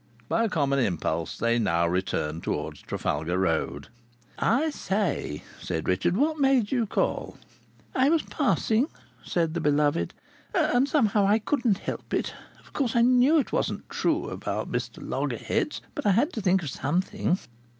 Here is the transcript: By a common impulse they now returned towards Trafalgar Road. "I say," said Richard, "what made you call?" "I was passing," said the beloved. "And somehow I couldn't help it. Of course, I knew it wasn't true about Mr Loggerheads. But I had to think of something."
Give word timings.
By 0.27 0.45
a 0.45 0.49
common 0.49 0.79
impulse 0.79 1.37
they 1.37 1.59
now 1.59 1.85
returned 1.87 2.41
towards 2.41 2.81
Trafalgar 2.81 3.37
Road. 3.37 3.89
"I 4.39 4.71
say," 4.71 5.43
said 5.61 5.87
Richard, 5.87 6.17
"what 6.17 6.39
made 6.39 6.71
you 6.71 6.87
call?" 6.87 7.37
"I 7.93 8.09
was 8.09 8.23
passing," 8.23 8.87
said 9.23 9.53
the 9.53 9.61
beloved. 9.61 10.15
"And 10.55 10.89
somehow 10.89 11.27
I 11.27 11.37
couldn't 11.37 11.77
help 11.77 12.15
it. 12.15 12.33
Of 12.61 12.73
course, 12.73 12.95
I 12.95 13.03
knew 13.03 13.37
it 13.37 13.51
wasn't 13.51 13.87
true 13.91 14.27
about 14.29 14.71
Mr 14.71 15.07
Loggerheads. 15.07 15.81
But 15.93 16.07
I 16.07 16.13
had 16.13 16.33
to 16.33 16.41
think 16.41 16.63
of 16.63 16.71
something." 16.71 17.37